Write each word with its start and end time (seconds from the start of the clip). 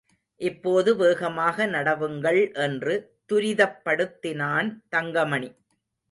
இப்போது 0.41 0.95
வேகமாக 0.95 1.65
நடவுங்கள் 1.65 2.39
என்று 2.53 2.93
துரிதப்படுத்தினான் 3.31 4.69
தங்கமணி. 4.89 5.49